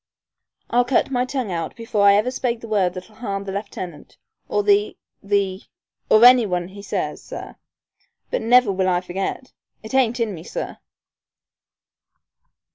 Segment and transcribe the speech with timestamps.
[0.71, 4.17] "I'll cut my tongue out before I ever spake the word that'll harm the lieutenant,
[4.49, 5.61] or the the
[6.09, 7.55] or any one he says, sir.
[8.31, 9.53] But never will I forget!
[9.83, 10.79] It ain't in me, sir."